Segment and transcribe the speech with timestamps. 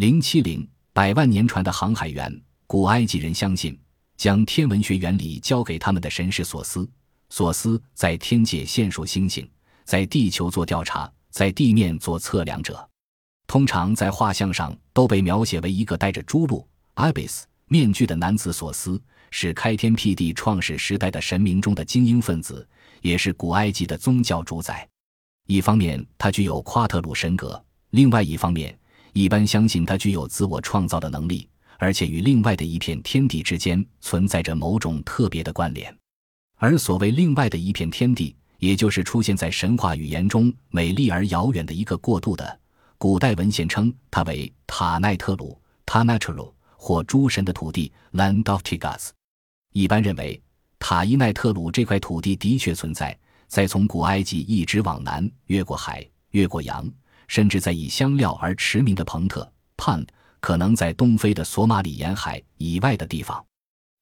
[0.00, 2.34] 零七零百万年船的航海员，
[2.66, 3.78] 古埃及人相信，
[4.16, 6.88] 将天文学原理交给他们的神是索斯。
[7.28, 9.46] 索斯在天界线数星星，
[9.84, 12.88] 在地球做调查，在地面做测量者。
[13.46, 18.50] 通常在画像上都被描写为一个戴着朱鹭 （ibis） 面具的男子。
[18.54, 18.98] 索斯
[19.30, 22.66] 是开天辟地、创始时代的神明中的精英分子，
[23.02, 24.88] 也是古埃及的宗教主宰。
[25.46, 27.50] 一方面，他具有夸特鲁神格；
[27.90, 28.74] 另外一方面，
[29.12, 31.48] 一般相信它具有自我创造的能力，
[31.78, 35.94] 而且与另外的一片天地之间存在着某种特别的关联。
[36.56, 42.60] 而所谓另外的一片天地，也就是出现在神话语言中美丽而遥远的一个过渡的。
[42.98, 49.08] 古代文献称它为塔奈特鲁 t a n a t r u 或诸神的土地 （Land of Tigas）。
[49.72, 50.40] 一般认为，
[50.78, 53.18] 塔伊奈特鲁这块土地的确存在。
[53.48, 56.88] 在从古埃及一直往南，越过海，越过洋，
[57.30, 60.04] 甚至在以香料而驰名的彭特畔
[60.40, 63.42] 可能在东非的索马里沿海以外的地方。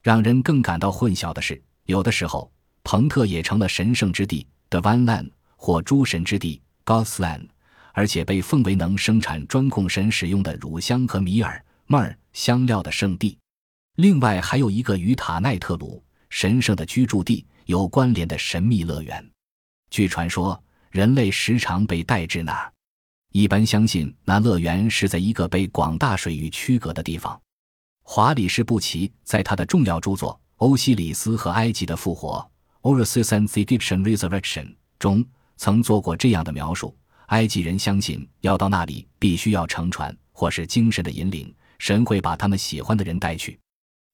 [0.02, 2.50] 让人更感到混淆的是，有的时候
[2.82, 7.48] 彭特也成了神圣之地 （Divine Land） 或诸神之地 （God's Land）。
[7.92, 13.36] 而且被奉为能生产专供神使用的乳香和米尔 m r 香料的圣地。
[13.96, 19.28] 另外，还有一个与塔奈特鲁神圣的居住地有关联的神秘乐园。
[19.90, 22.72] 据传说，人类时常被带至那儿。
[23.32, 27.38] 一般相信，那乐园是在一个被广大水域区隔的地方。
[28.02, 32.50] 华里士布奇在他的重要著作《欧西里斯和埃及的复活》
[33.04, 35.24] （Osiris and the Egyptian Resurrection） 中
[35.58, 36.96] 曾做过这样的描述。
[37.26, 43.60] 埃及人相信，要到那里必须要乘船，或是精神的引领，神会把他们喜欢的人带去。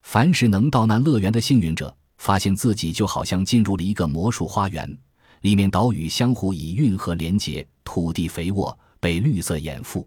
[0.03, 4.99] 凡是能到那乐园的幸运者，发现自己就好像进入了一个魔术花园，
[5.43, 10.07] 里面岛屿相互以运河连接，土地肥沃，被绿色掩覆，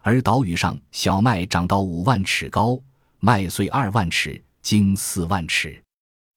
[0.00, 2.80] 而岛屿上小麦长到五万尺高，
[3.18, 5.82] 麦穗二万尺，茎四万尺。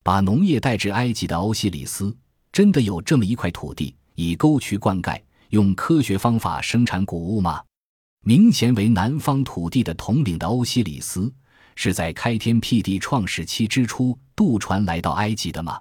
[0.01, 2.17] 把农业带至埃及的欧西里斯，
[2.51, 5.21] 真的有这么一块土地，以沟渠灌溉。
[5.49, 7.61] 用科学方法生产谷物吗？
[8.23, 11.31] 明显为南方土地的统领的欧西里斯，
[11.75, 15.79] 是在开天辟地创始期之初渡船来到埃及的吗？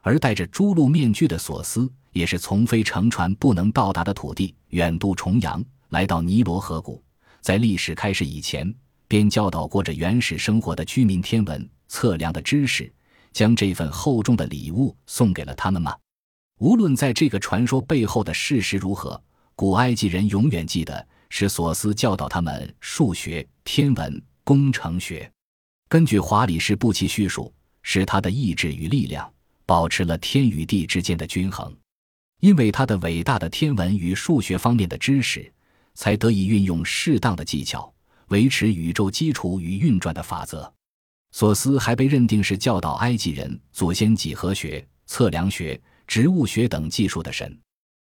[0.00, 7.02] 而戴着朱鹿面具的索斯，也是从非乘船不能到达的土地远渡重洋来到尼罗河谷，
[7.40, 8.74] 在历史开始以前
[9.06, 12.92] 便教导过着原始生活的居民天文测量的知识，
[13.32, 15.94] 将这份厚重的礼物送给了他们吗？
[16.60, 19.22] 无论在这个传说背后的事实如何，
[19.54, 25.30] 古埃及人永远记得是索斯教导他们数学、天文、工程学。
[25.88, 27.52] 根据华里士布奇叙述，
[27.82, 29.32] 是他的意志与力量
[29.70, 31.72] 保持了天与地之间的均衡，
[32.40, 35.48] 因为他的伟大的天文与数学方面的知识，
[35.94, 37.94] 才得以运用适当的技巧
[38.30, 40.74] 维持宇宙基础与运转的法则。
[41.30, 45.80] 索斯还被认定是教导埃及人祖先几何学、测量学。
[46.08, 47.56] 植物学等技术的神，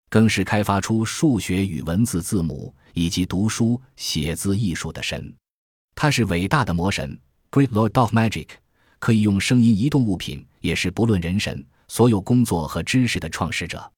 [0.08, 5.34] 更是开发出数学与文字字母以及读书写字艺术的神。
[5.96, 7.20] 他是伟大的魔神
[7.50, 8.50] ，Great Lord of Magic，
[9.00, 13.90] 可以用声音移动物品，也是不论人神所有工作和知识的创始者。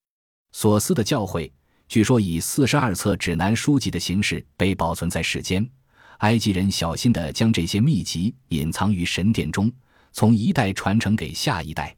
[0.51, 1.51] 索斯的教诲
[1.87, 5.67] 据说以四十二册指南书籍的形式被保存在世间。
[6.19, 9.71] 埃及人小心地将这些秘籍隐藏于神殿中，
[10.11, 11.95] 从一代传承给下一代。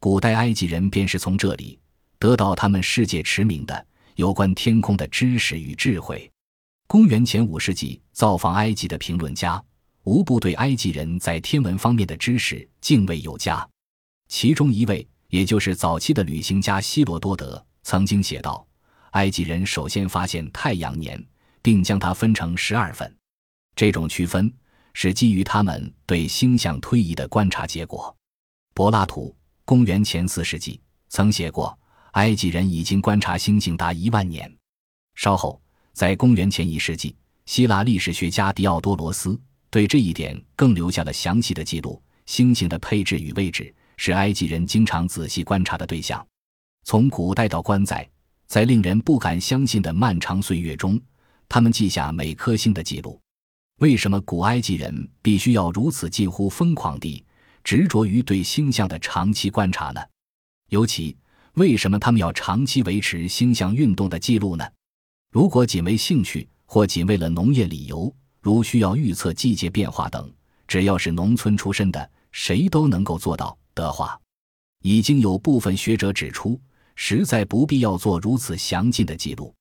[0.00, 1.78] 古代埃及人便是从这里
[2.18, 6.30] 得到他们世界驰名的有关天空的知识与智慧。
[6.86, 9.62] 公元前五世纪造访埃及的评论家
[10.04, 13.68] 无不对埃及人在天文方面的知识敬畏有加。
[14.28, 18.66] 其中一位，也就是早期的旅行家希罗多德，曾经写道
[19.12, 21.22] ：“埃及人首先发现太阳年，
[21.62, 23.14] 并将它分成十二份。
[23.74, 24.52] 这种区分
[24.92, 28.14] 是基于他们对星象推移的观察结果。”
[28.74, 29.34] 柏拉图。
[29.64, 31.76] 公元前四世纪曾写过，
[32.12, 34.48] 埃及人已经观察星星达一万年。
[35.16, 35.60] 稍后，
[35.92, 37.16] 在公元前一世纪，
[37.46, 39.36] 希腊历史学家狄奥多罗斯
[39.68, 42.00] 对这一点更留下了详细的记录。
[42.26, 46.24] 星星的配置与位置是埃及人经常仔细观察的对象。
[46.84, 48.08] 从古代到关在，
[48.46, 51.00] 在令人不敢相信的漫长岁月中，
[51.48, 53.20] 他们记下每颗星的记录。
[53.80, 57.22] 为什么古埃及人必须要如此近乎疯狂地？
[57.64, 60.00] 执着于对星象的长期观察呢？
[60.68, 61.16] 尤其
[61.54, 64.64] 为什么他们要长期维持星象运动的记录呢？
[65.32, 70.32] 如果仅为兴趣，或仅为了农业理由，如需要预测季节变化等，
[70.68, 74.18] 只要是农村出身的，谁都能够做到的话，
[74.82, 76.58] 已经有部分学者指出，
[76.96, 79.54] 实在不必要做如此详尽的记录。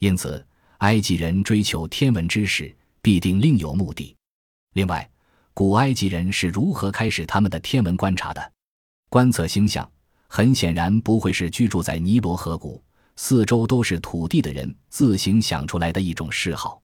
[0.00, 0.44] 因此，
[0.78, 4.14] 埃及人追求天文知识，必定另有目的。
[4.74, 5.08] 另外，
[5.54, 8.52] 古埃及人是如何开始他们的天文观察的？
[9.08, 9.88] 观测星象，
[10.26, 12.82] 很显然不会是居住在尼罗河谷、
[13.14, 16.82] 四周都是土地的人自行想出来的一种嗜好。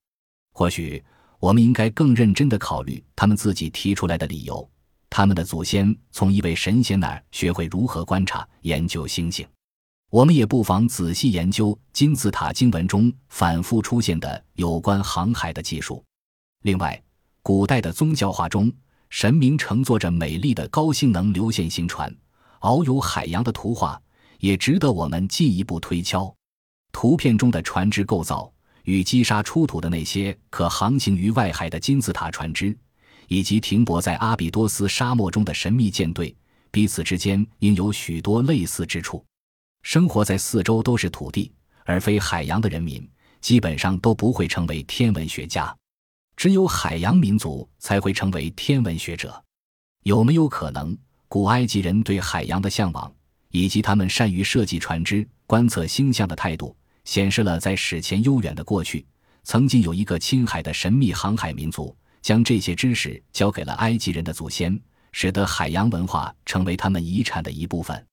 [0.52, 1.02] 或许，
[1.40, 4.70] 我们应该更认真地考虑他们自己提出来的理由：
[5.10, 9.46] 他们的祖先从一位神仙那儿学会如何观察、研究星星。
[10.10, 16.02] 我们也不妨仔细研究金字塔经文中反复出现的有关航海的技术。
[16.62, 17.00] 另外，
[17.42, 18.72] 古代的宗教画中，
[19.10, 22.14] 神明乘坐着美丽的高性能流线型船，
[22.60, 24.00] 遨游海洋的图画，
[24.40, 26.34] 也值得我们进一步推敲。
[26.90, 28.50] 图片中的船只构造
[28.84, 32.76] 与击杀出土的那些可航行于外海的金字塔船只，
[33.28, 36.34] 以及停泊在阿比多斯沙漠中的神秘舰队，
[36.70, 39.24] 彼此之间应有许多类似之处。
[39.82, 41.52] 生活在四周都是土地
[41.84, 43.08] 而非海洋的人民，
[43.40, 45.74] 基本上都不会成为天文学家。
[46.36, 49.42] 只有海洋民族才会成为天文学者。
[50.04, 50.96] 有没有可能，
[51.26, 53.12] 古埃及人对海洋的向往，
[53.50, 59.04] 以及他们善于设计船只、观测星象的态度，显示了在史前悠远的过去，
[59.42, 61.94] 曾经有一个亲海的神秘航海民族，
[62.28, 64.78] 将这些知识交给了埃及人的祖先，
[65.12, 68.06] 使得海洋文化成为他们遗产的一部分。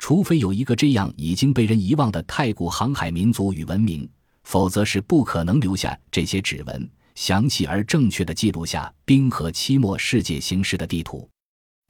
[0.00, 4.10] 除非有一个这样已经被人遗忘的太古航海民族与文明，
[4.42, 6.90] 否则是不可能留下这些指纹。
[7.14, 11.30] 详细而正确的记录下冰河期末世界形势的地图，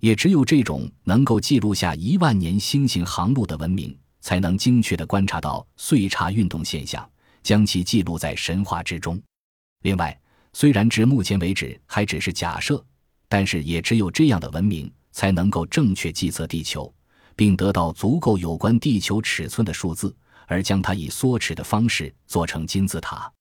[0.01, 7.09] 也只有这种能够记录下一万年星星航路的文明，才能精确地观察到岁差运动现象，
[7.43, 9.19] 将其记录在神话之中。
[9.85, 10.15] 另外，
[10.53, 12.85] 虽然至目前为止还只是假设，
[13.29, 16.93] 但是也只有这样的文明才能够正确计算地球，
[17.35, 20.15] 并得到足够有关地球尺寸的数字，
[20.47, 23.33] 而将它以缩尺的方式做成金字塔。